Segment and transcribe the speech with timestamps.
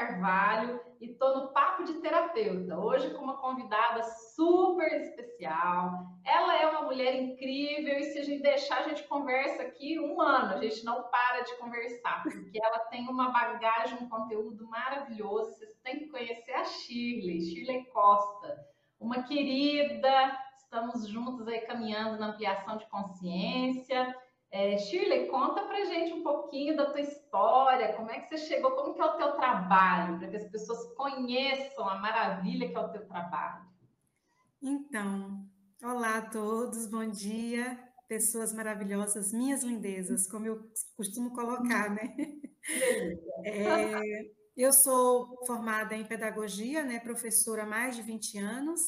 [0.00, 4.02] Carvalho e estou no Papo de Terapeuta, hoje com uma convidada
[4.34, 6.06] super especial.
[6.24, 10.18] Ela é uma mulher incrível e se a gente deixar, a gente conversa aqui um
[10.18, 15.52] ano, a gente não para de conversar, porque ela tem uma bagagem, um conteúdo maravilhoso.
[15.52, 18.58] Vocês têm que conhecer a Shirley, Shirley Costa,
[18.98, 20.38] uma querida.
[20.56, 24.16] Estamos juntos aí caminhando na ampliação de consciência.
[24.52, 28.72] É, Shirley, conta pra gente um pouquinho da tua história, como é que você chegou,
[28.72, 32.80] como que é o teu trabalho, para que as pessoas conheçam a maravilha que é
[32.80, 33.64] o teu trabalho.
[34.60, 35.46] Então,
[35.84, 42.12] olá a todos, bom dia, pessoas maravilhosas, minhas lindezas, como eu costumo colocar, né?
[43.44, 48.80] É, eu sou formada em pedagogia, né, professora há mais de 20 anos,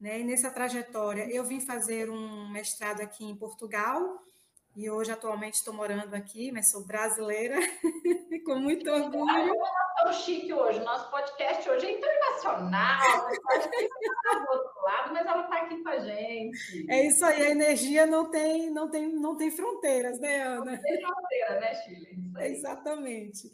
[0.00, 4.00] né, e nessa trajetória eu vim fazer um mestrado aqui em Portugal,
[4.74, 7.56] e hoje, atualmente, estou morando aqui, mas sou brasileira,
[8.44, 9.52] com muito orgulho.
[9.96, 10.80] Estamos chique hoje.
[10.80, 13.30] Nosso podcast hoje é internacional.
[13.30, 16.86] está do outro lado, mas ela está aqui com a gente.
[16.90, 20.72] É isso aí, a energia não tem, não tem, não tem fronteiras, né, Ana?
[20.72, 22.18] Não tem fronteira, né, Chile?
[22.40, 23.52] Exatamente.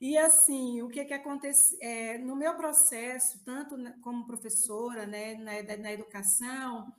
[0.00, 5.76] E assim, o que que acontece é, no meu processo, tanto como professora, né, na,
[5.76, 6.92] na educação,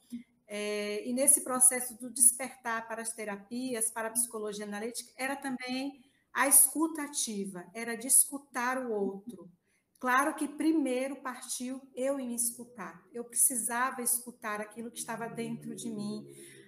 [0.56, 6.00] é, e nesse processo do despertar para as terapias, para a psicologia analítica, era também
[6.32, 9.52] a escuta ativa, era de escutar o outro.
[10.00, 13.04] Claro que primeiro partiu eu em me escutar.
[13.12, 16.24] Eu precisava escutar aquilo que estava dentro de mim,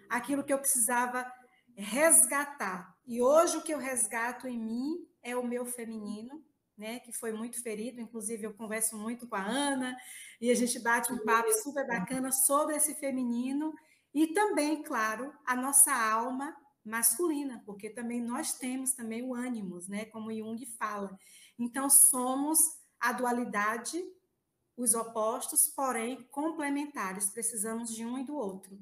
[0.09, 1.23] aquilo que eu precisava
[1.77, 2.91] resgatar.
[3.05, 6.43] E hoje o que eu resgato em mim é o meu feminino,
[6.77, 9.95] né, que foi muito ferido, inclusive eu converso muito com a Ana,
[10.41, 13.73] e a gente bate um papo super bacana sobre esse feminino,
[14.15, 16.55] e também, claro, a nossa alma
[16.85, 21.19] masculina, porque também nós temos também o ânimos, né, como Jung fala.
[21.59, 22.57] Então, somos
[22.97, 24.01] a dualidade,
[24.77, 28.79] os opostos, porém complementares, precisamos de um e do outro.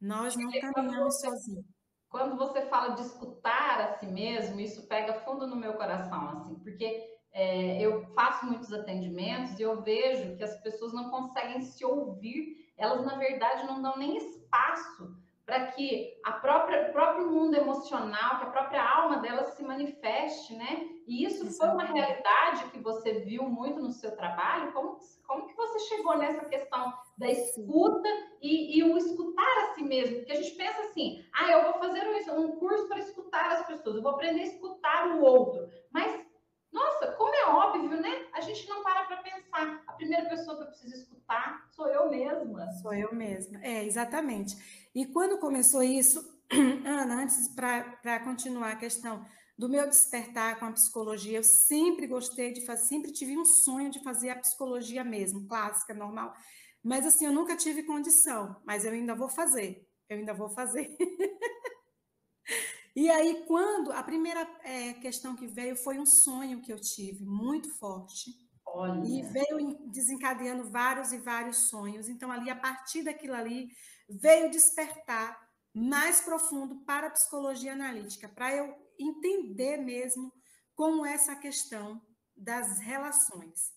[0.00, 1.64] Nós não caminhamos sozinhos.
[2.08, 6.56] Quando você fala de escutar a si mesmo, isso pega fundo no meu coração, assim,
[6.56, 11.84] porque é, eu faço muitos atendimentos e eu vejo que as pessoas não conseguem se
[11.84, 15.12] ouvir, elas na verdade não dão nem espaço
[15.44, 20.88] para que a própria próprio mundo emocional, que a própria alma delas se manifeste, né?
[21.06, 24.72] E isso foi uma realidade que você viu muito no seu trabalho.
[24.72, 28.08] Como, como que você chegou nessa questão da escuta
[28.40, 30.16] e, e o escutar a si mesmo?
[30.16, 33.66] Porque a gente pensa assim, ah, eu vou fazer um, um curso para escutar as
[33.66, 35.68] pessoas, eu vou aprender a escutar o outro.
[35.92, 36.23] Mas
[36.74, 38.26] nossa, como é óbvio, né?
[38.32, 39.80] A gente não para para pensar.
[39.86, 42.72] A primeira pessoa que eu preciso escutar sou eu mesma.
[42.82, 43.60] Sou eu mesma.
[43.62, 44.56] É, exatamente.
[44.92, 46.20] E quando começou isso,
[46.84, 49.24] Ana, antes para continuar a questão
[49.56, 53.88] do meu despertar com a psicologia, eu sempre gostei de fazer, sempre tive um sonho
[53.88, 56.34] de fazer a psicologia mesmo, clássica, normal.
[56.82, 59.86] Mas assim, eu nunca tive condição, mas eu ainda vou fazer.
[60.08, 60.96] Eu ainda vou fazer.
[62.96, 67.24] E aí, quando a primeira é, questão que veio foi um sonho que eu tive
[67.24, 68.30] muito forte.
[68.66, 69.04] Olha.
[69.04, 72.08] E veio desencadeando vários e vários sonhos.
[72.08, 73.68] Então, ali, a partir daquilo ali,
[74.08, 75.38] veio despertar
[75.74, 80.32] mais profundo para a psicologia analítica, para eu entender mesmo
[80.74, 82.00] como essa questão
[82.36, 83.72] das relações.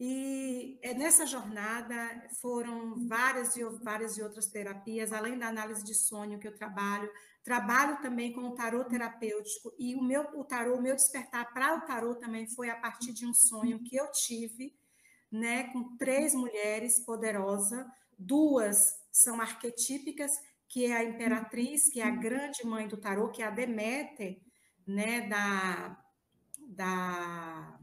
[0.00, 1.96] E é, nessa jornada
[2.40, 7.10] foram várias e várias e outras terapias, além da análise de sonho que eu trabalho,
[7.48, 11.76] trabalho também com o tarô terapêutico e o meu o tarô, o meu despertar para
[11.76, 14.76] o tarô também foi a partir de um sonho que eu tive,
[15.32, 17.86] né, com três mulheres poderosas,
[18.18, 20.30] duas são arquetípicas,
[20.68, 24.38] que é a imperatriz, que é a grande mãe do tarô, que é a Deméter,
[24.86, 26.04] né, da
[26.58, 27.80] da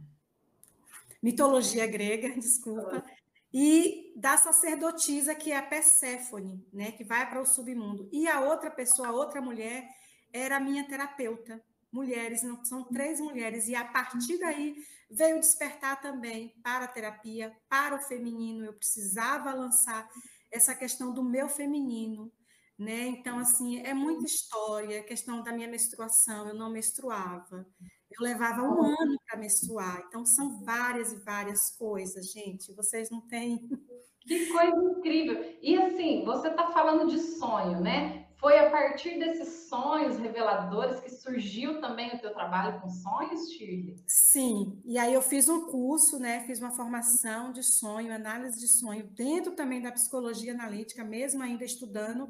[1.24, 3.04] mitologia grega, desculpa,
[3.52, 8.10] e da sacerdotisa, que é a Perséfone, né, que vai para o submundo.
[8.12, 9.88] E a outra pessoa, a outra mulher,
[10.32, 11.62] era a minha terapeuta.
[11.92, 14.76] Mulheres, são três mulheres, e a partir daí
[15.10, 18.66] veio despertar também para a terapia, para o feminino.
[18.66, 20.10] Eu precisava lançar
[20.52, 22.32] essa questão do meu feminino,
[22.78, 23.08] né?
[23.08, 27.66] Então, assim, é muita história, questão da minha menstruação, eu não menstruava.
[28.12, 30.04] Eu levava um ano para menstruar.
[30.08, 32.74] Então, são várias e várias coisas, gente.
[32.74, 33.68] Vocês não têm.
[34.28, 35.56] Que coisa incrível!
[35.62, 38.26] E assim, você está falando de sonho, né?
[38.38, 43.96] Foi a partir desses sonhos reveladores que surgiu também o teu trabalho com sonhos, Shirley?
[44.08, 46.42] Sim, e aí eu fiz um curso, né?
[46.48, 51.64] Fiz uma formação de sonho, análise de sonho, dentro também da psicologia analítica, mesmo ainda
[51.64, 52.28] estudando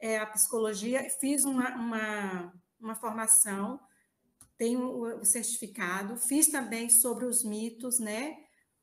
[0.00, 3.80] é, a psicologia, fiz uma, uma, uma formação
[4.56, 8.36] tenho o certificado, fiz também sobre os mitos, né?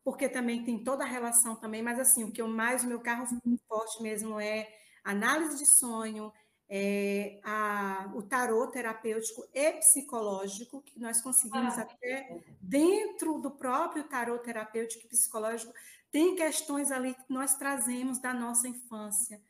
[0.03, 2.99] Porque também tem toda a relação também, mas assim, o que eu mais, o meu
[2.99, 3.25] carro
[3.67, 4.67] forte mesmo é
[5.03, 6.31] análise de sonho,
[6.73, 14.05] é, a, o tarô terapêutico e psicológico, que nós conseguimos ah, até dentro do próprio
[14.05, 15.73] tarô terapêutico e psicológico,
[16.09, 19.41] tem questões ali que nós trazemos da nossa infância,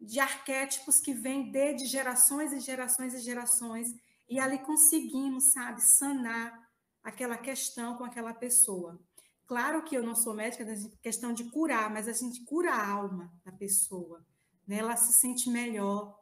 [0.00, 3.94] de arquétipos que vêm de gerações e gerações e gerações,
[4.32, 6.58] e ali conseguimos, sabe, sanar
[7.02, 8.98] aquela questão com aquela pessoa.
[9.46, 12.88] Claro que eu não sou médica, é questão de curar, mas a gente cura a
[12.88, 14.24] alma da pessoa,
[14.66, 14.78] né?
[14.78, 16.18] ela se sente melhor,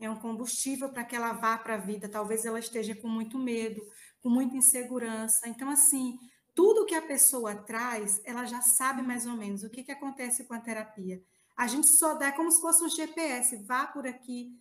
[0.00, 2.08] é um combustível para que ela vá para a vida.
[2.08, 3.80] Talvez ela esteja com muito medo,
[4.20, 5.48] com muita insegurança.
[5.48, 6.18] Então, assim,
[6.52, 10.44] tudo que a pessoa traz, ela já sabe mais ou menos o que, que acontece
[10.44, 11.22] com a terapia.
[11.56, 14.58] A gente só dá como se fosse um GPS, vá por aqui,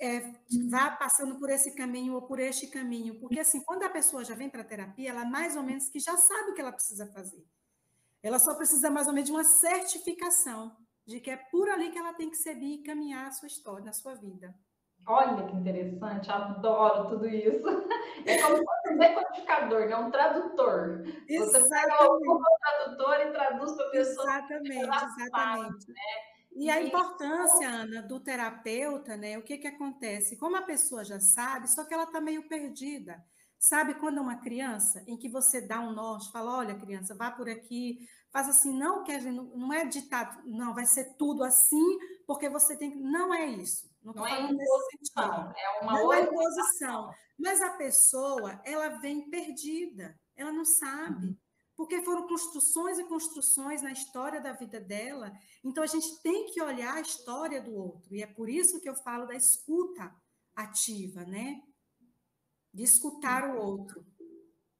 [0.00, 0.32] é,
[0.68, 3.18] vá passando por esse caminho ou por este caminho.
[3.18, 5.98] Porque, assim, quando a pessoa já vem para a terapia, ela mais ou menos que
[5.98, 7.44] já sabe o que ela precisa fazer.
[8.22, 11.98] Ela só precisa mais ou menos de uma certificação de que é por ali que
[11.98, 14.54] ela tem que seguir e caminhar a sua história, na sua vida.
[15.06, 17.62] Olha que interessante, adoro tudo isso.
[18.24, 19.96] É como um decodificador, né?
[19.96, 21.02] um tradutor.
[21.28, 21.50] Exatamente.
[21.50, 24.24] Você pega o tradutor e traduz para a pessoa.
[24.24, 25.88] Exatamente, exatamente.
[25.88, 26.32] Né?
[26.54, 29.38] E a importância, Ana, do terapeuta, né?
[29.38, 30.36] O que, que acontece?
[30.36, 33.24] Como a pessoa já sabe, só que ela está meio perdida.
[33.58, 37.30] Sabe quando é uma criança em que você dá um norte, fala: olha, criança, vá
[37.30, 42.48] por aqui, faz assim, não quer não é ditado, não, vai ser tudo assim, porque
[42.48, 42.98] você tem que.
[42.98, 43.91] Não é isso.
[44.02, 47.10] Não, não é imposição, é uma não é imposição.
[47.38, 51.28] Mas a pessoa, ela vem perdida, ela não sabe.
[51.28, 51.36] Uhum.
[51.76, 55.32] Porque foram construções e construções na história da vida dela.
[55.64, 58.14] Então a gente tem que olhar a história do outro.
[58.14, 60.14] E é por isso que eu falo da escuta
[60.54, 61.62] ativa, né?
[62.72, 64.04] De escutar o outro.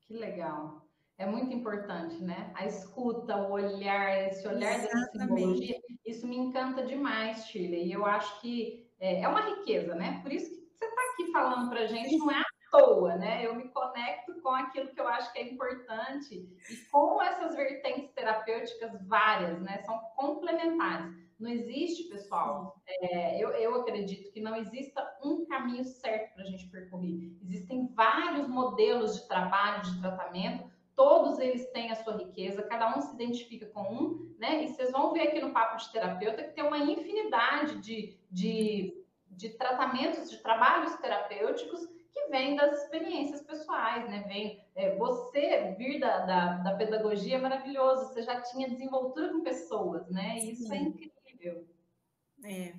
[0.07, 0.87] Que legal.
[1.17, 2.53] É muito importante, né?
[2.55, 5.13] A escuta, o olhar, esse olhar Exatamente.
[5.13, 7.85] da simbologia, isso me encanta demais, Chile.
[7.85, 10.21] E eu acho que é, é uma riqueza, né?
[10.23, 13.45] Por isso que você está aqui falando para a gente, não é à toa, né?
[13.45, 18.13] Eu me conecto com aquilo que eu acho que é importante e com essas vertentes
[18.13, 19.83] terapêuticas várias, né?
[19.85, 21.21] São complementares.
[21.39, 26.47] Não existe, pessoal, é, eu, eu acredito que não exista um caminho certo para a
[26.47, 27.37] gente percorrer.
[27.43, 33.01] Existem vários modelos de trabalho, de tratamento, todos eles têm a sua riqueza, cada um
[33.01, 34.65] se identifica com um, né?
[34.65, 39.05] E vocês vão ver aqui no Papo de Terapeuta que tem uma infinidade de, de,
[39.29, 44.25] de tratamentos, de trabalhos terapêuticos que vêm das experiências pessoais, né?
[44.29, 49.43] Vem é, você vir da, da, da, pedagogia é maravilhoso, você já tinha desenvoltura com
[49.43, 50.39] pessoas, né?
[50.39, 51.67] E isso é incrível.
[52.45, 52.75] É.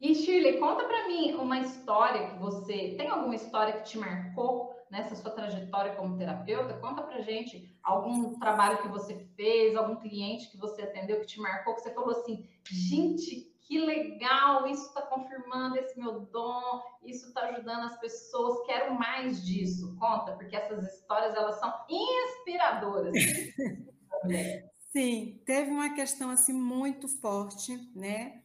[0.00, 4.77] E Shirley, conta para mim uma história que você tem alguma história que te marcou
[4.90, 6.74] nessa sua trajetória como terapeuta?
[6.74, 11.40] Conta pra gente algum trabalho que você fez, algum cliente que você atendeu que te
[11.40, 17.28] marcou, que você falou assim, gente, que legal, isso está confirmando esse meu dom, isso
[17.28, 19.94] está ajudando as pessoas, quero mais disso.
[19.98, 23.12] Conta, porque essas histórias elas são inspiradoras.
[24.90, 28.42] Sim, teve uma questão assim muito forte, né?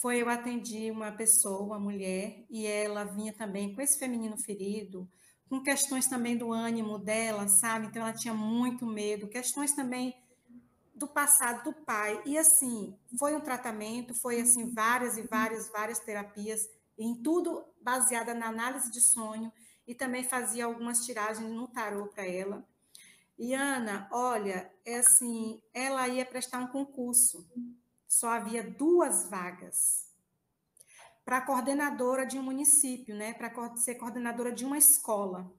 [0.00, 5.06] Foi eu atendi uma pessoa, uma mulher, e ela vinha também com esse feminino ferido,
[5.54, 7.86] com questões também do ânimo dela, sabe?
[7.86, 10.12] Então ela tinha muito medo, questões também
[10.92, 12.20] do passado do pai.
[12.26, 16.68] E assim, foi um tratamento, foi assim várias e várias várias terapias,
[16.98, 19.52] em tudo baseada na análise de sonho
[19.86, 22.66] e também fazia algumas tiragens no tarô para ela.
[23.38, 27.48] E Ana, olha, é assim, ela ia prestar um concurso.
[28.08, 30.08] Só havia duas vagas
[31.24, 33.32] para coordenadora de um município, né?
[33.32, 35.50] Para ser coordenadora de uma escola.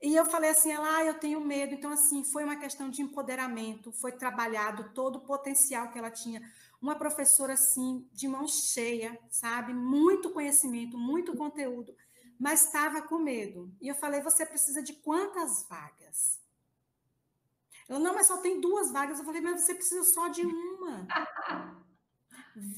[0.00, 1.74] E eu falei assim, ela, ah, eu tenho medo.
[1.74, 6.40] Então, assim, foi uma questão de empoderamento, foi trabalhado todo o potencial que ela tinha.
[6.80, 9.74] Uma professora, assim, de mão cheia, sabe?
[9.74, 11.94] Muito conhecimento, muito conteúdo,
[12.38, 13.74] mas estava com medo.
[13.80, 16.40] E eu falei, você precisa de quantas vagas?
[17.88, 19.18] Ela, não, mas só tem duas vagas.
[19.18, 21.06] Eu falei, mas você precisa só de uma.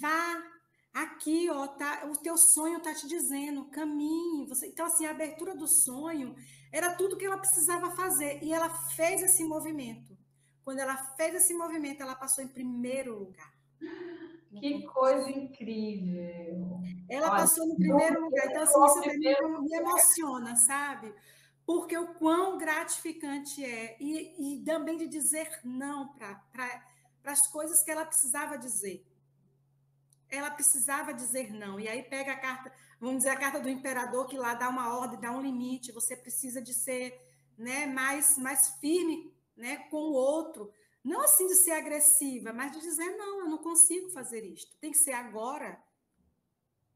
[0.00, 0.49] Vá
[0.92, 4.46] Aqui, ó, tá, o teu sonho tá te dizendo, caminhe.
[4.46, 6.34] Você, então, assim, a abertura do sonho
[6.72, 8.42] era tudo que ela precisava fazer.
[8.42, 10.18] E ela fez esse movimento.
[10.64, 13.52] Quando ela fez esse movimento, ela passou em primeiro lugar.
[14.58, 16.80] Que coisa incrível!
[17.08, 18.46] Ela Olha, passou no primeiro lugar.
[18.46, 21.14] Então, assim, isso também me emociona, sabe?
[21.64, 23.96] Porque o quão gratificante é.
[24.00, 26.42] E, e também de dizer não para
[27.24, 29.06] as coisas que ela precisava dizer
[30.30, 31.78] ela precisava dizer não.
[31.78, 34.96] E aí pega a carta, vamos dizer, a carta do imperador, que lá dá uma
[34.96, 37.18] ordem, dá um limite, você precisa de ser
[37.58, 40.72] né, mais, mais firme né, com o outro.
[41.02, 44.76] Não assim de ser agressiva, mas de dizer, não, eu não consigo fazer isto.
[44.78, 45.82] Tem que ser agora.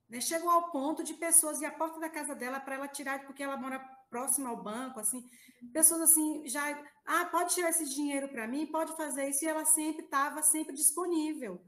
[0.08, 0.20] Né?
[0.20, 3.42] Chegou ao ponto de pessoas ir à porta da casa dela para ela tirar, porque
[3.42, 3.78] ela mora
[4.10, 5.28] próxima ao banco, assim,
[5.72, 6.62] pessoas assim, já,
[7.04, 10.72] ah, pode tirar esse dinheiro para mim, pode fazer isso, e ela sempre estava sempre
[10.74, 11.60] disponível.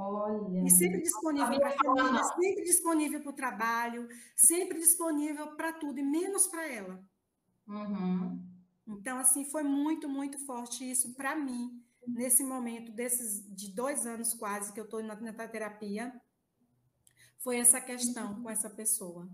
[0.00, 0.62] Olha.
[0.64, 5.98] E sempre disponível para a família, sempre disponível para o trabalho, sempre disponível para tudo,
[5.98, 7.04] e menos para ela.
[7.68, 8.42] Uhum.
[8.88, 14.32] Então, assim, foi muito, muito forte isso para mim, nesse momento desses de dois anos
[14.32, 16.12] quase que eu estou na, na terapia,
[17.38, 19.28] foi essa questão com essa pessoa.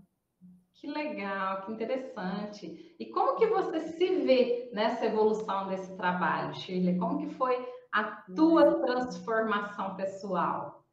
[0.73, 2.95] Que legal, que interessante.
[2.99, 6.99] E como que você se vê nessa evolução desse trabalho, Shirley?
[6.99, 8.03] Como que foi a
[8.35, 10.85] tua transformação pessoal?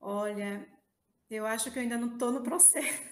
[0.00, 0.66] Olha,
[1.30, 3.02] eu acho que eu ainda não estou no processo.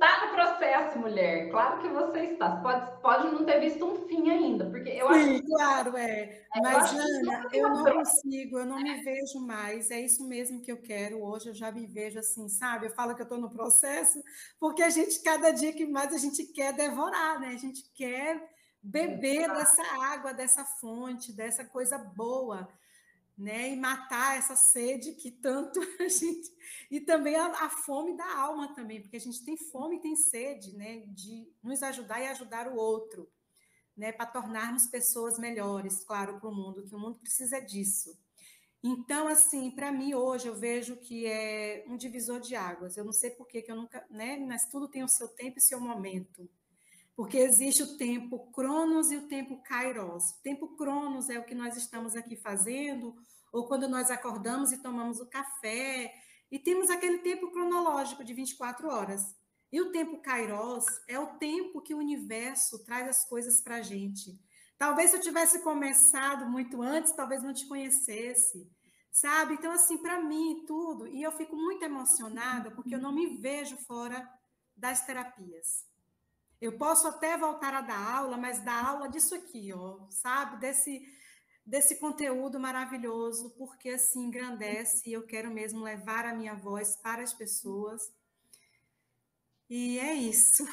[0.00, 1.50] está no processo, mulher.
[1.50, 2.56] Claro que você está.
[2.56, 5.46] Você pode, pode não ter visto um fim ainda, porque eu Sim, acho.
[5.46, 6.22] claro, é.
[6.22, 9.90] é Mas, Ana, eu não consigo, eu não me vejo mais.
[9.92, 11.50] É isso mesmo que eu quero hoje.
[11.50, 12.86] Eu já me vejo assim, sabe?
[12.86, 14.20] Eu falo que eu estou no processo,
[14.58, 17.48] porque a gente, cada dia que mais, a gente quer devorar, né?
[17.48, 18.50] A gente quer
[18.82, 22.68] beber dessa água, dessa fonte, dessa coisa boa
[23.40, 23.70] né?
[23.70, 26.52] E matar essa sede que tanto a gente.
[26.90, 30.14] E também a, a, fome da alma também, porque a gente tem fome e tem
[30.14, 30.98] sede, né?
[31.08, 33.28] De nos ajudar e ajudar o outro,
[33.96, 34.12] né?
[34.12, 38.16] Para tornarmos pessoas melhores, claro, para o mundo, que o mundo precisa disso.
[38.82, 42.96] Então, assim, para mim hoje eu vejo que é um divisor de águas.
[42.96, 44.36] Eu não sei por que eu nunca, né?
[44.38, 46.48] Mas tudo tem o seu tempo e seu momento
[47.16, 50.30] porque existe o tempo Cronos e o tempo Kairos.
[50.30, 53.14] O tempo Cronos é o que nós estamos aqui fazendo,
[53.52, 56.12] ou quando nós acordamos e tomamos o café,
[56.50, 59.36] e temos aquele tempo cronológico de 24 horas.
[59.72, 63.82] E o tempo Kairos é o tempo que o universo traz as coisas para a
[63.82, 64.40] gente.
[64.76, 68.66] Talvez se eu tivesse começado muito antes, talvez não te conhecesse,
[69.12, 69.54] sabe?
[69.54, 73.76] Então, assim, para mim, tudo, e eu fico muito emocionada porque eu não me vejo
[73.76, 74.26] fora
[74.74, 75.89] das terapias.
[76.60, 80.60] Eu posso até voltar a dar aula, mas dar aula disso aqui, ó, sabe?
[80.60, 81.00] Desse,
[81.64, 87.22] desse conteúdo maravilhoso, porque assim engrandece e eu quero mesmo levar a minha voz para
[87.22, 88.02] as pessoas.
[89.70, 90.64] E é isso.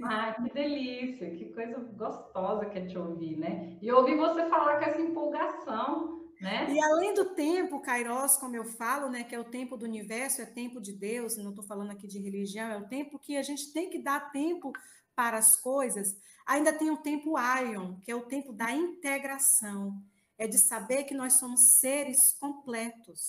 [0.00, 3.76] Ah, que delícia, que coisa gostosa que é te ouvir, né?
[3.82, 6.72] E ouvir você falar com essa empolgação, né?
[6.72, 10.40] E além do tempo, Kairos, como eu falo, né, que é o tempo do universo,
[10.40, 13.42] é tempo de Deus, não estou falando aqui de religião, é o tempo que a
[13.42, 14.72] gente tem que dar tempo
[15.18, 20.00] para as coisas, ainda tem o tempo Ion, que é o tempo da integração,
[20.38, 23.26] é de saber que nós somos seres completos,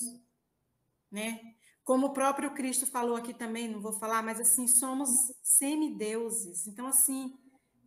[1.12, 1.40] né?
[1.84, 5.10] Como o próprio Cristo falou aqui também, não vou falar, mas assim, somos
[5.42, 6.68] semideuses.
[6.68, 7.34] Então, assim,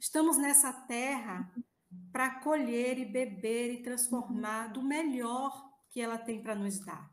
[0.00, 1.54] estamos nessa terra
[2.10, 7.08] para colher e beber e transformar do melhor que ela tem para nos dar.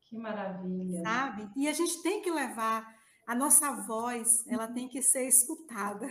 [0.00, 1.00] Que maravilha.
[1.00, 1.48] Sabe?
[1.54, 2.92] E a gente tem que levar
[3.26, 6.06] a nossa voz, ela tem que ser escutada.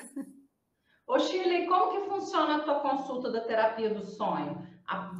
[1.05, 4.65] Ô, Shirley, como que funciona a tua consulta da terapia do sonho?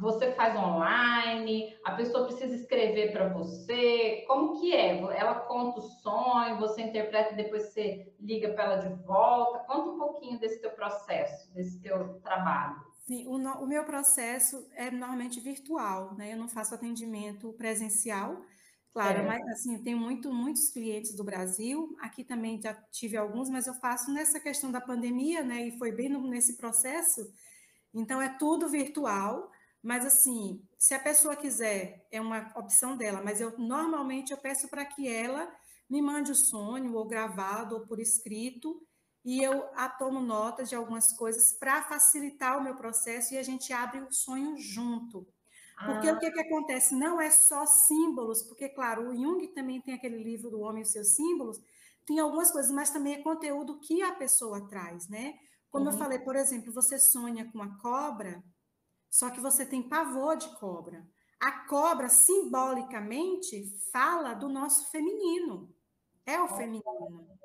[0.00, 1.74] Você faz online?
[1.84, 4.24] A pessoa precisa escrever para você?
[4.26, 4.98] Como que é?
[4.98, 9.60] Ela conta o sonho, você interpreta e depois você liga para ela de volta?
[9.60, 12.76] Conta um pouquinho desse teu processo, desse teu trabalho.
[13.06, 16.32] Sim, o, o meu processo é normalmente virtual, né?
[16.32, 18.40] Eu não faço atendimento presencial,
[18.94, 19.26] Claro, é.
[19.26, 23.74] mas assim, tenho muito, muitos clientes do Brasil, aqui também já tive alguns, mas eu
[23.74, 25.66] faço nessa questão da pandemia, né?
[25.66, 27.28] E foi bem no, nesse processo.
[27.92, 29.50] Então é tudo virtual,
[29.82, 34.68] mas assim, se a pessoa quiser, é uma opção dela, mas eu normalmente eu peço
[34.68, 35.52] para que ela
[35.90, 38.80] me mande o sonho, ou gravado, ou por escrito,
[39.24, 39.64] e eu
[39.98, 44.12] tomo nota de algumas coisas para facilitar o meu processo e a gente abre o
[44.12, 45.26] sonho junto.
[45.76, 46.14] Porque ah.
[46.14, 46.94] o que, que acontece?
[46.94, 50.86] Não é só símbolos, porque, claro, o Jung também tem aquele livro do Homem e
[50.86, 51.60] os seus símbolos,
[52.06, 55.34] tem algumas coisas, mas também é conteúdo que a pessoa traz, né?
[55.70, 55.92] Como uhum.
[55.92, 58.42] eu falei, por exemplo, você sonha com a cobra,
[59.10, 61.06] só que você tem pavor de cobra.
[61.40, 65.74] A cobra, simbolicamente, fala do nosso feminino.
[66.24, 67.38] É o feminino.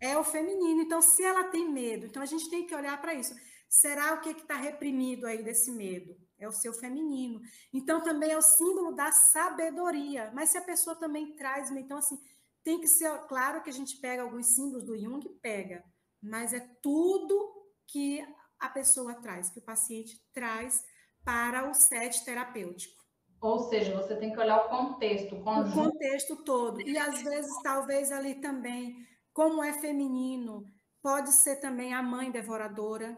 [0.00, 0.82] É o feminino.
[0.82, 3.34] Então, se ela tem medo, então a gente tem que olhar para isso.
[3.68, 6.16] Será o que está reprimido aí desse medo?
[6.40, 7.40] É o seu feminino.
[7.72, 10.32] Então também é o símbolo da sabedoria.
[10.34, 12.18] Mas se a pessoa também traz, então assim,
[12.64, 15.84] tem que ser claro que a gente pega alguns símbolos do Jung, pega,
[16.22, 17.52] mas é tudo
[17.86, 18.26] que
[18.58, 20.84] a pessoa traz, que o paciente traz
[21.24, 23.00] para o set terapêutico.
[23.40, 26.80] Ou seja, você tem que olhar o contexto, o, o contexto todo.
[26.82, 28.94] E às vezes, talvez ali também,
[29.32, 30.62] como é feminino,
[31.02, 33.16] pode ser também a mãe devoradora.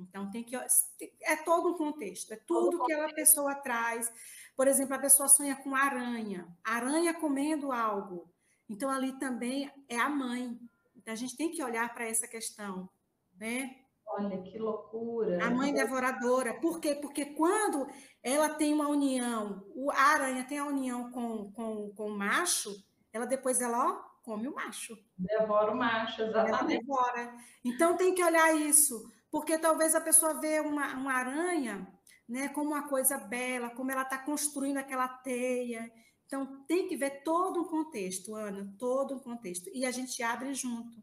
[0.00, 4.12] Então tem que é todo um contexto, é tudo que a pessoa traz.
[4.56, 8.30] Por exemplo, a pessoa sonha com aranha, aranha comendo algo.
[8.68, 10.58] Então ali também é a mãe.
[10.96, 12.88] Então a gente tem que olhar para essa questão,
[13.36, 13.76] né?
[14.06, 15.44] Olha que loucura.
[15.44, 16.54] A mãe devoradora.
[16.60, 16.96] Por quê?
[16.96, 17.86] Porque quando
[18.22, 22.70] ela tem uma união, a aranha tem a união com, com, com o macho,
[23.12, 24.96] ela depois ela ó, come o macho.
[25.16, 26.58] Devora o macho, exatamente.
[26.58, 27.34] Ela devora.
[27.64, 31.86] Então tem que olhar isso, porque talvez a pessoa vê uma, uma aranha
[32.28, 35.90] né, como uma coisa bela, como ela está construindo aquela teia.
[36.26, 39.68] Então tem que ver todo um contexto, Ana, todo um contexto.
[39.74, 41.02] E a gente abre junto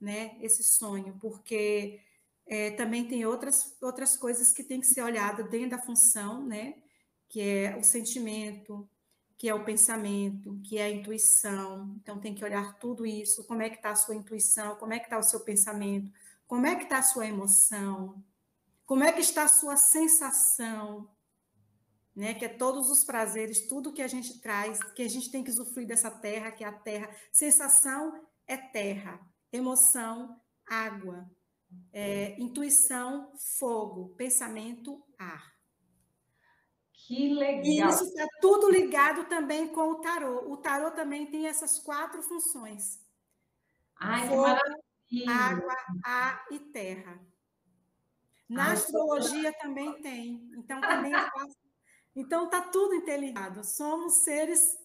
[0.00, 2.00] né, esse sonho, porque
[2.46, 6.74] é, também tem outras, outras coisas que tem que ser olhada dentro da função, né?
[7.28, 8.88] Que é o sentimento,
[9.38, 11.94] que é o pensamento, que é a intuição.
[12.00, 14.98] Então tem que olhar tudo isso, como é que está a sua intuição, como é
[14.98, 16.10] que está o seu pensamento,
[16.46, 18.24] como é que está a sua emoção,
[18.84, 21.10] como é que está a sua sensação,
[22.14, 22.32] né?
[22.34, 25.50] Que é todos os prazeres, tudo que a gente traz, que a gente tem que
[25.50, 27.14] usufruir dessa terra, que é a terra.
[27.30, 29.20] Sensação é terra,
[29.52, 31.30] emoção, água,
[31.92, 35.54] é, intuição, fogo, pensamento, ar.
[36.92, 37.64] Que legal.
[37.64, 40.50] E isso está tudo ligado também com o tarô.
[40.50, 43.00] O tarô também tem essas quatro funções.
[43.98, 44.46] Ai, fogo,
[45.28, 47.20] água, ar e terra.
[48.48, 49.58] Na Ai, astrologia tô...
[49.58, 50.50] também tem.
[50.56, 51.12] Então também
[52.14, 53.64] Então tá tudo interligado.
[53.64, 54.78] Somos seres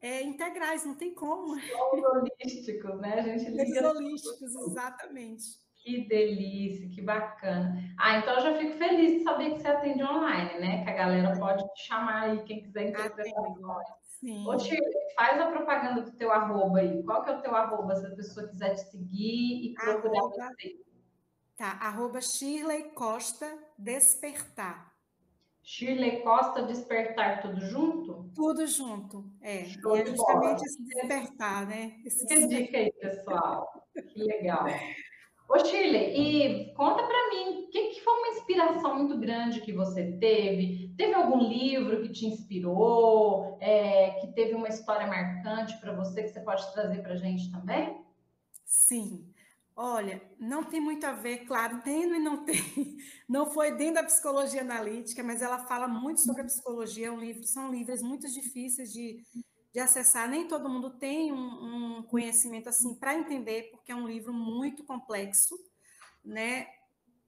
[0.00, 1.60] é, integrais, não tem como.
[1.60, 3.20] Somos holísticos, né?
[3.20, 3.66] A gente liga.
[3.66, 5.66] Seres holísticos, exatamente.
[5.76, 7.94] Que delícia, que bacana.
[7.96, 10.82] Ah, então eu já fico feliz de saber que você atende online, né?
[10.82, 13.44] Que a galera pode te chamar aí, quem quiser interpretar.
[14.20, 14.48] Sim.
[14.48, 17.02] Ô, Shirley, faz a propaganda do teu arroba aí.
[17.04, 20.34] Qual que é o teu arroba, se a pessoa quiser te seguir e procurar arroba,
[20.34, 20.80] você?
[21.56, 23.46] Tá, arroba Shirley Costa
[23.78, 24.94] Despertar.
[25.62, 28.30] Shirley Costa Despertar, tudo junto?
[28.34, 29.64] Tudo junto, é.
[29.64, 32.00] Show e é justamente esse despertar, né?
[32.04, 33.88] Esse que dica aí, pessoal.
[34.12, 34.64] Que legal.
[35.48, 39.72] Ô, Shirley, e conta para mim, o que, que, foi uma inspiração muito grande que
[39.72, 40.92] você teve?
[40.96, 46.30] Teve algum livro que te inspirou, é, que teve uma história marcante para você que
[46.30, 48.04] você pode trazer para gente também?
[48.64, 49.32] Sim.
[49.78, 52.56] Olha, não tem muito a ver, claro, tem e não tem.
[53.28, 57.08] Não foi dentro da psicologia analítica, mas ela fala muito sobre a psicologia.
[57.08, 59.20] É um livro, são livros muito difíceis de,
[59.76, 60.26] de acessar.
[60.26, 64.82] Nem todo mundo tem um, um conhecimento assim para entender, porque é um livro muito
[64.84, 65.54] complexo,
[66.24, 66.66] né?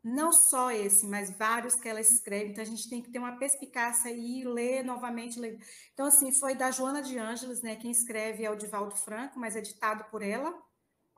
[0.02, 2.52] Não só esse, mas vários que ela escreve.
[2.52, 5.38] Então a gente tem que ter uma perspicácia e ler novamente.
[5.38, 5.58] Ler.
[5.92, 7.76] Então assim foi da Joana de Ângeles, né?
[7.76, 10.50] Quem escreve é o Divaldo Franco, mas é ditado por ela,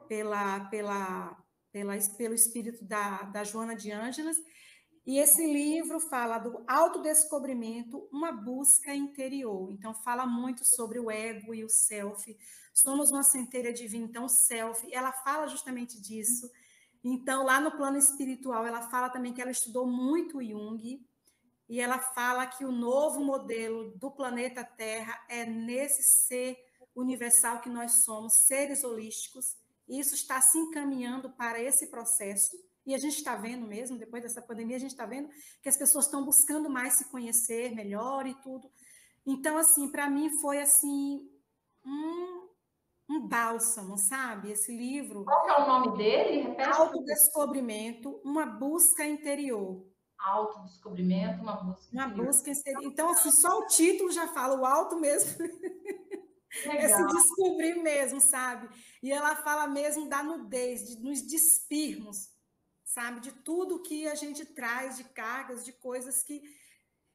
[0.09, 1.41] pela pela,
[1.71, 4.37] pela pelo espírito da, da Joana de Ângeles.
[5.11, 9.69] E esse livro fala do autodescobrimento, uma busca interior.
[9.73, 12.39] Então, fala muito sobre o ego e o self.
[12.73, 14.87] Somos uma centelha divina, então, self.
[14.95, 16.49] Ela fala justamente disso.
[17.03, 21.05] Então, lá no plano espiritual, ela fala também que ela estudou muito Jung.
[21.69, 26.57] E ela fala que o novo modelo do planeta Terra é nesse ser
[26.95, 29.57] universal que nós somos, seres holísticos.
[29.89, 34.41] Isso está se encaminhando para esse processo e a gente está vendo mesmo, depois dessa
[34.41, 35.29] pandemia, a gente está vendo
[35.63, 38.71] que as pessoas estão buscando mais se conhecer melhor e tudo.
[39.27, 41.29] Então, assim, para mim foi assim
[41.85, 42.49] um,
[43.09, 44.53] um bálsamo, sabe?
[44.53, 45.25] Esse livro.
[45.25, 46.43] Qual é o nome dele?
[46.43, 46.71] Repete.
[46.71, 49.87] Autodescobrimento, uma busca interior.
[50.19, 52.27] Autodescobrimento, uma busca Uma interior.
[52.27, 52.85] busca interior.
[52.85, 55.39] Então, assim, só o título já fala o alto mesmo.
[56.65, 58.69] É se descobrir mesmo, sabe?
[59.01, 62.29] E ela fala mesmo da nudez, de nos despirmos
[62.91, 63.21] sabe?
[63.21, 66.43] De tudo que a gente traz de cargas, de coisas que.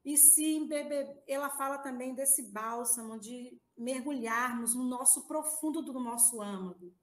[0.03, 6.41] E se embeber, ela fala também desse bálsamo, de mergulharmos no nosso profundo do nosso
[6.41, 6.93] âmago,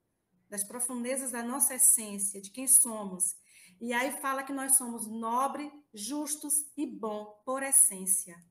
[0.49, 3.35] das profundezas da nossa essência, de quem somos.
[3.81, 8.41] E aí fala que nós somos nobre, justos e bom por essência.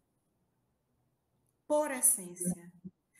[1.66, 2.70] Por essência.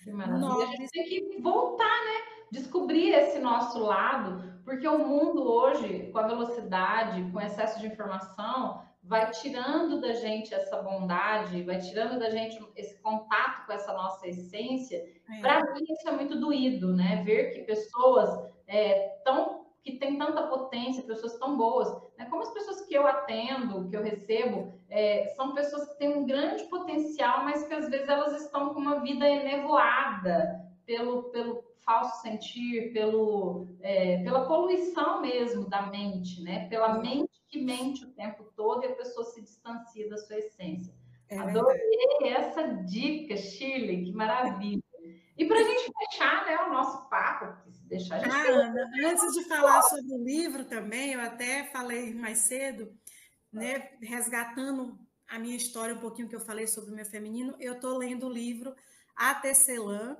[0.05, 0.39] Que maravilha.
[0.39, 0.71] Nobres...
[0.71, 2.42] A gente tem que voltar, né?
[2.53, 7.87] Descobrir esse nosso lado, porque o mundo hoje, com a velocidade, com o excesso de
[7.87, 13.95] informação, vai tirando da gente essa bondade, vai tirando da gente esse contato com essa
[13.95, 15.03] nossa essência.
[15.31, 15.41] É.
[15.41, 17.23] Para mim, isso é muito doído, né?
[17.25, 18.29] Ver que pessoas
[18.69, 19.13] é,
[19.83, 22.27] que tem tanta potência, pessoas tão boas, né?
[22.31, 26.27] como as pessoas que eu atendo, que eu recebo, é, são pessoas que têm um
[26.27, 32.23] grande potencial, mas que às vezes elas estão com uma vida enevoada pelo, pelo falso
[32.23, 36.69] sentir, pelo, é, pela poluição mesmo da mente, né?
[36.69, 40.95] Pela mente que mente o tempo todo e a pessoa se distancia da sua essência.
[41.29, 41.81] É Adorei
[42.25, 44.83] essa dica, Shirley, que maravilha.
[45.37, 48.31] E para a gente fechar né, o nosso papo, se deixar a gente.
[48.31, 52.93] Ah, Ana, antes de falar sobre o livro também, eu até falei mais cedo,
[53.51, 57.75] né, resgatando a minha história, um pouquinho que eu falei sobre o meu feminino, eu
[57.75, 58.75] estou lendo o livro
[59.17, 60.17] A Tecelã,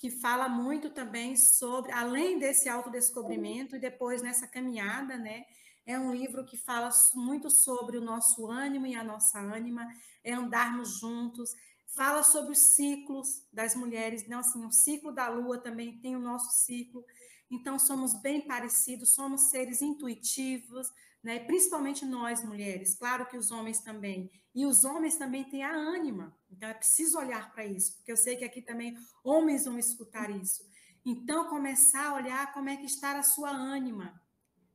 [0.00, 5.44] que fala muito também sobre, além desse autodescobrimento, e depois nessa caminhada, né?
[5.84, 9.86] É um livro que fala muito sobre o nosso ânimo e a nossa ânima,
[10.24, 11.54] é andarmos juntos,
[11.94, 16.20] fala sobre os ciclos das mulheres, não assim, o ciclo da lua também tem o
[16.20, 17.04] nosso ciclo.
[17.50, 20.90] Então somos bem parecidos, somos seres intuitivos,
[21.22, 21.38] né?
[21.40, 24.30] Principalmente nós mulheres, claro que os homens também.
[24.54, 26.34] E os homens também têm a ânima.
[26.50, 30.30] Então é preciso olhar para isso, porque eu sei que aqui também homens vão escutar
[30.30, 30.68] isso.
[31.04, 34.20] Então começar a olhar como é que está a sua ânima.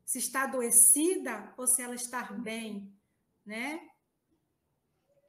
[0.05, 2.93] Se está adoecida ou se ela está bem,
[3.45, 3.79] né?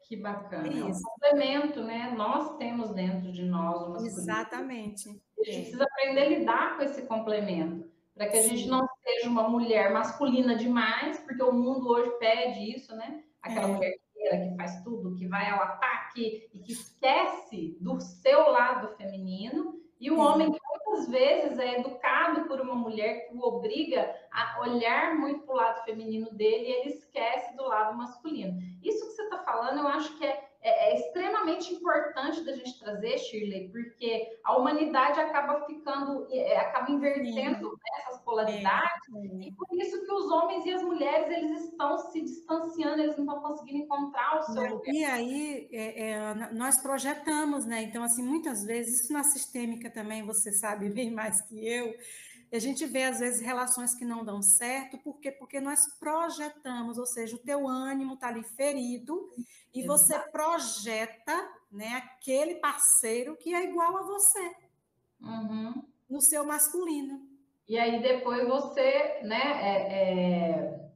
[0.07, 0.69] Que bacana.
[0.69, 2.15] É, é um complemento, né?
[2.17, 5.09] Nós temos dentro de nós uma Exatamente.
[5.09, 5.61] A gente é.
[5.63, 8.57] precisa aprender a lidar com esse complemento, para que a Sim.
[8.57, 13.23] gente não seja uma mulher masculina demais, porque o mundo hoje pede isso, né?
[13.41, 13.73] Aquela é.
[13.73, 13.99] mulher
[14.51, 20.11] que faz tudo, que vai ao ataque e que esquece do seu lado feminino, e
[20.11, 25.17] o homem que muitas vezes é educado por uma mulher que o obriga a olhar
[25.17, 28.59] muito para o lado feminino dele e ele esquece do lado masculino.
[28.83, 32.77] Isso que você está falando, eu acho que é, é, é, extremamente importante da gente
[32.81, 39.47] trazer, Shirley, porque a humanidade acaba ficando, é, acaba invertendo né, essas polaridades, é.
[39.47, 43.27] e por isso que os homens e as mulheres eles estão se distanciando, eles não
[43.27, 44.93] estão conseguindo encontrar o seu lugar.
[44.93, 47.83] E aí é, é, nós projetamos, né?
[47.83, 51.95] Então, assim, muitas vezes, isso na sistêmica também, você sabe bem mais que eu,
[52.53, 55.33] a gente vê, às vezes, relações que não dão certo, por quê?
[55.33, 59.29] Porque nós projetamos, ou seja, o teu ânimo está ali ferido
[59.75, 59.99] e Exato.
[59.99, 64.55] você projeta né, aquele parceiro que é igual a você,
[65.21, 65.83] uhum.
[66.09, 67.29] no seu masculino.
[67.69, 70.91] E aí depois você, né, é, é,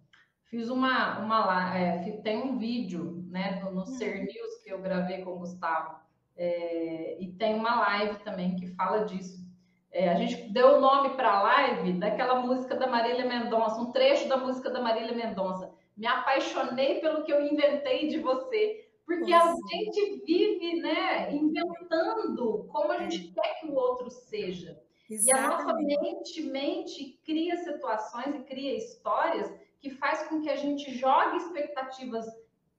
[0.44, 3.86] fiz uma, uma é, tem um vídeo, né, no, no uhum.
[3.86, 5.98] Ser News que eu gravei com o Gustavo,
[6.36, 9.49] é, e tem uma live também que fala disso,
[9.92, 13.90] é, a gente deu o nome para a live daquela música da Marília Mendonça, um
[13.90, 15.72] trecho da música da Marília Mendonça.
[15.96, 18.88] Me apaixonei pelo que eu inventei de você.
[19.05, 24.81] Porque a gente vive né, inventando como a gente quer que o outro seja.
[25.11, 25.26] Exatamente.
[25.26, 30.55] E a nossa mente, mente cria situações e cria histórias que faz com que a
[30.55, 32.26] gente jogue expectativas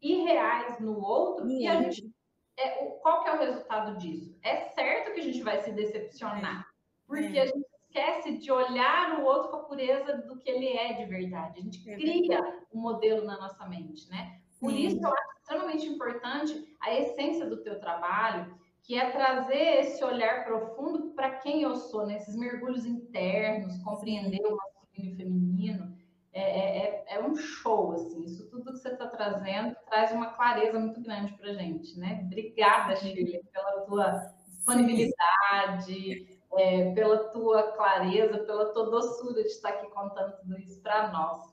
[0.01, 2.09] irreais no outro e a gente
[2.57, 2.69] é,
[3.01, 4.37] qual que é o resultado disso?
[4.41, 6.70] É certo que a gente vai se decepcionar
[7.11, 7.41] porque é.
[7.41, 11.05] a gente esquece de olhar o outro com a pureza do que ele é de
[11.05, 11.59] verdade.
[11.59, 14.39] A gente é cria um modelo na nossa mente, né?
[14.59, 14.87] Por Sim.
[14.87, 20.45] isso eu acho extremamente importante a essência do teu trabalho, que é trazer esse olhar
[20.45, 22.45] profundo para quem eu sou, nesses né?
[22.45, 25.97] mergulhos internos, compreender o masculino e o feminino.
[26.33, 30.27] É, é, é, é, um show, assim, isso tudo que você está trazendo traz uma
[30.27, 32.21] clareza muito grande para gente, né?
[32.23, 39.89] Obrigada, Shirley, pela tua disponibilidade, é, pela tua clareza, pela tua doçura de estar aqui
[39.91, 41.51] contando tudo isso para nós.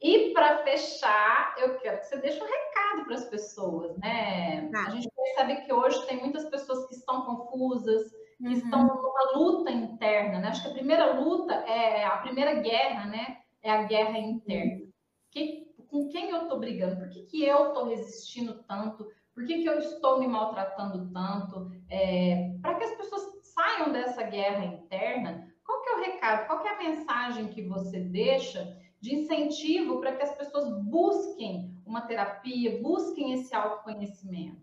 [0.00, 4.70] E para fechar, eu quero que você deixe um recado para as pessoas, né?
[4.74, 4.86] Ah.
[4.88, 8.52] A gente percebe que hoje tem muitas pessoas que estão confusas, que uhum.
[8.52, 10.48] estão numa luta interna, né?
[10.48, 13.38] Acho que a primeira luta é a primeira guerra, né?
[13.62, 14.86] É a guerra interna.
[15.30, 16.96] Que, com quem eu estou brigando?
[16.96, 19.06] Por que, que eu estou resistindo tanto?
[19.34, 21.70] Por que, que eu estou me maltratando tanto?
[21.90, 26.60] É, para que as pessoas saiam dessa guerra interna, qual que é o recado, qual
[26.60, 32.02] que é a mensagem que você deixa de incentivo para que as pessoas busquem uma
[32.02, 34.60] terapia, busquem esse autoconhecimento?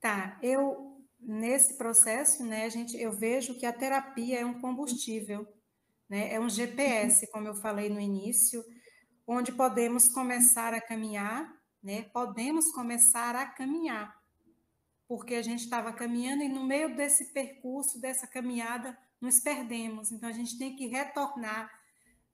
[0.00, 5.46] Tá, eu nesse processo, né, gente, eu vejo que a terapia é um combustível,
[6.08, 8.64] né, é um GPS, como eu falei no início,
[9.26, 14.17] onde podemos começar a caminhar, né, podemos começar a caminhar
[15.08, 20.12] porque a gente estava caminhando e no meio desse percurso, dessa caminhada, nos perdemos.
[20.12, 21.68] Então a gente tem que retornar,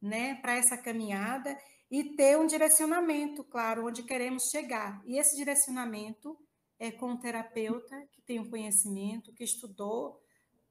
[0.02, 1.56] né, para essa caminhada
[1.90, 5.00] e ter um direcionamento, claro, onde queremos chegar.
[5.06, 6.36] E esse direcionamento
[6.78, 10.20] é com um terapeuta que tem um conhecimento, que estudou,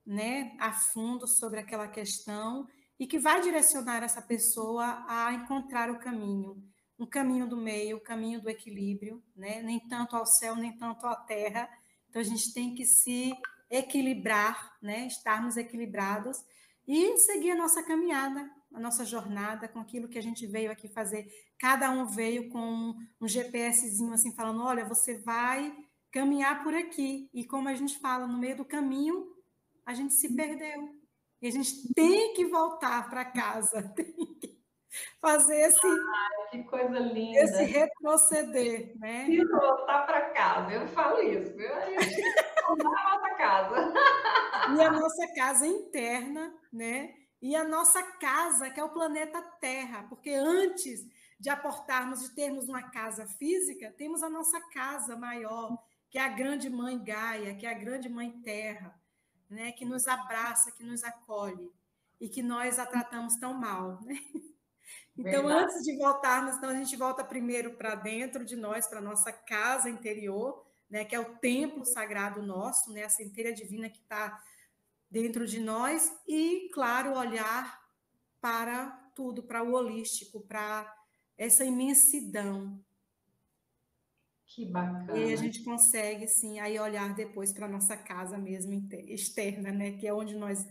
[0.06, 2.68] né, a fundo sobre aquela questão
[3.00, 6.62] e que vai direcionar essa pessoa a encontrar o caminho,
[7.00, 9.62] um caminho do meio, o caminho do equilíbrio, né?
[9.62, 11.68] Nem tanto ao céu, nem tanto à terra.
[12.14, 13.34] Então a gente tem que se
[13.72, 15.08] equilibrar, né?
[15.08, 16.38] Estarmos equilibrados
[16.88, 20.88] e seguir a nossa caminhada, a nossa jornada com aquilo que a gente veio aqui
[20.88, 21.28] fazer.
[21.58, 25.76] Cada um veio com um GPSzinho assim falando, olha, você vai
[26.12, 27.32] caminhar por aqui.
[27.34, 29.34] E como a gente fala, no meio do caminho,
[29.84, 30.96] a gente se perdeu.
[31.42, 34.53] E a gente tem que voltar para casa, tem que
[35.20, 37.40] fazer esse, Ai, que coisa linda.
[37.40, 39.28] esse retroceder, né?
[39.30, 41.74] E voltar para casa, eu falo isso, viu?
[41.74, 42.22] A gente
[42.68, 43.94] voltar a nossa casa.
[44.76, 47.14] E a nossa casa interna, né?
[47.42, 51.06] E a nossa casa, que é o planeta Terra, porque antes
[51.40, 55.78] de aportarmos, de termos uma casa física, temos a nossa casa maior,
[56.10, 58.98] que é a grande mãe Gaia, que é a grande mãe Terra
[59.54, 61.72] né, que nos abraça, que nos acolhe
[62.20, 64.16] e que nós a tratamos tão mal, né?
[65.18, 65.66] Então, Verdade.
[65.66, 69.90] antes de voltarmos, então a gente volta primeiro para dentro de nós, para nossa casa
[69.90, 74.42] interior, né, que é o templo sagrado nosso, né, a centelha divina que está
[75.10, 77.82] dentro de nós e, claro, olhar
[78.42, 80.92] para tudo, para o holístico, para
[81.38, 82.84] essa imensidão,
[84.54, 85.18] que bacana.
[85.18, 89.94] E a gente consegue, sim, aí olhar depois para a nossa casa mesmo externa, né?
[89.94, 90.68] Que é onde nós.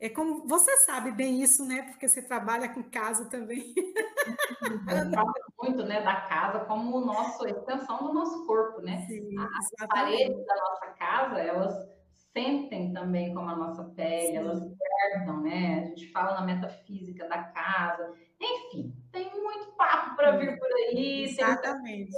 [0.00, 1.82] É como você sabe bem isso, né?
[1.82, 3.72] Porque você trabalha com casa também.
[5.62, 9.04] Muito, né, da casa como o nosso extensão do nosso corpo, né?
[9.06, 11.88] Sim, As paredes da nossa casa, elas
[12.32, 14.36] sentem também como a nossa pele, Sim.
[14.36, 15.80] elas guardam, né?
[15.80, 18.12] A gente fala na metafísica da casa.
[18.40, 21.24] Enfim, tem muito papo para vir por aí.
[21.24, 22.12] Exatamente.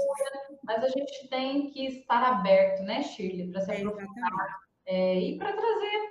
[0.64, 5.52] mas a gente tem que estar aberto, né, Shirley, para se aprofundar é, e para
[5.52, 6.05] trazer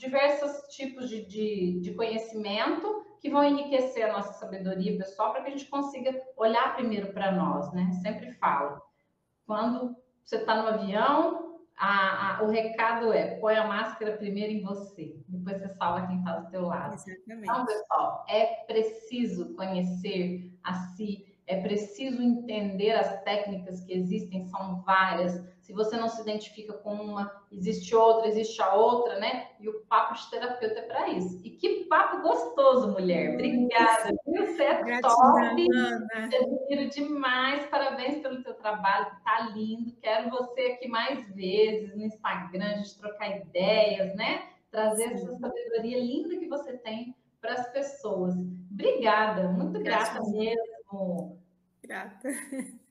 [0.00, 5.48] diversos tipos de, de, de, conhecimento que vão enriquecer a nossa sabedoria pessoal para que
[5.48, 7.90] a gente consiga olhar primeiro para nós, né?
[8.02, 8.80] Sempre falo.
[9.46, 14.62] Quando você está no avião, a, a, o recado é: põe a máscara primeiro em
[14.62, 16.94] você, depois você salva quem está do teu lado.
[16.94, 17.42] Exatamente.
[17.42, 24.80] Então, pessoal, é preciso conhecer a si, é preciso entender as técnicas que existem, são
[24.80, 25.44] várias.
[25.70, 29.50] Se você não se identifica com uma, existe outra, existe a outra, né?
[29.60, 31.40] E o papo de terapeuta é para isso.
[31.44, 33.34] E que papo gostoso, mulher.
[33.34, 34.46] Obrigada, viu?
[34.48, 35.66] Você é Gratidão, top.
[35.72, 36.28] Ana.
[36.28, 37.66] Te admiro demais.
[37.66, 39.94] Parabéns pelo teu trabalho, tá lindo.
[40.02, 44.48] Quero você aqui mais vezes no Instagram, a gente trocar ideias, né?
[44.72, 45.14] Trazer Sim.
[45.14, 48.34] essa sabedoria linda que você tem para as pessoas.
[48.72, 51.38] Obrigada, muito grata mesmo.
[51.80, 52.28] Grata.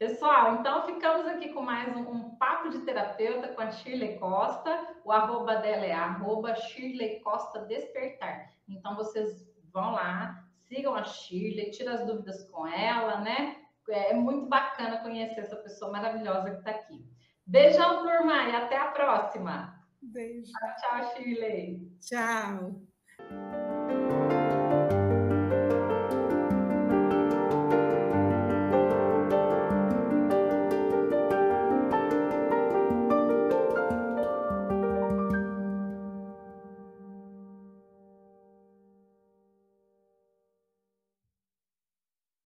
[0.00, 4.96] Pessoal, então ficamos aqui com mais um, um, papo de terapeuta com a Shirley Costa.
[5.04, 8.50] O arroba dela é arroba Shirley Costa Despertar.
[8.66, 13.58] Então vocês vão lá, sigam a Shirley, tiram as dúvidas com ela, né?
[13.90, 17.04] É muito bacana conhecer essa pessoa maravilhosa que está aqui.
[17.46, 19.84] Beijão, turma, e até a próxima.
[20.00, 20.50] Beijo.
[20.50, 21.92] Tchau, tchau Shirley.
[22.00, 22.89] Tchau.